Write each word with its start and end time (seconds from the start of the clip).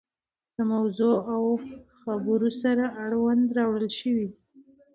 له 0.55 0.63
موضوع 0.73 1.17
او 1.33 1.43
خبور 1.99 2.41
سره 2.61 2.83
اړوند 3.05 3.45
راوړل 3.57 3.89
شوي 3.99 4.25
دي. 4.31 4.39